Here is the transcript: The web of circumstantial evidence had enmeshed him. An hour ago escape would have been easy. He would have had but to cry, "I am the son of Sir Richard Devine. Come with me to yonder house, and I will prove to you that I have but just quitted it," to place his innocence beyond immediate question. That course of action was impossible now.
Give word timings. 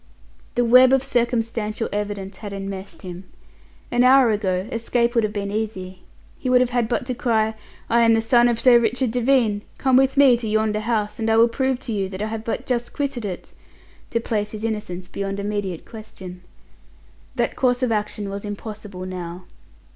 The 0.55 0.65
web 0.65 0.93
of 0.93 1.03
circumstantial 1.03 1.87
evidence 1.93 2.37
had 2.37 2.53
enmeshed 2.53 3.03
him. 3.03 3.25
An 3.91 4.03
hour 4.03 4.31
ago 4.31 4.67
escape 4.71 5.13
would 5.13 5.23
have 5.23 5.31
been 5.31 5.51
easy. 5.51 6.01
He 6.39 6.49
would 6.49 6.59
have 6.59 6.71
had 6.71 6.89
but 6.89 7.05
to 7.05 7.13
cry, 7.13 7.53
"I 7.87 8.01
am 8.01 8.15
the 8.15 8.19
son 8.21 8.47
of 8.47 8.59
Sir 8.59 8.79
Richard 8.79 9.11
Devine. 9.11 9.61
Come 9.77 9.95
with 9.97 10.17
me 10.17 10.37
to 10.37 10.47
yonder 10.47 10.79
house, 10.79 11.19
and 11.19 11.29
I 11.29 11.37
will 11.37 11.47
prove 11.47 11.77
to 11.81 11.93
you 11.93 12.09
that 12.09 12.23
I 12.23 12.29
have 12.29 12.43
but 12.43 12.65
just 12.65 12.93
quitted 12.93 13.25
it," 13.25 13.53
to 14.09 14.19
place 14.19 14.49
his 14.53 14.63
innocence 14.63 15.07
beyond 15.07 15.39
immediate 15.39 15.85
question. 15.85 16.41
That 17.35 17.55
course 17.55 17.83
of 17.83 17.91
action 17.91 18.29
was 18.31 18.43
impossible 18.43 19.05
now. 19.05 19.45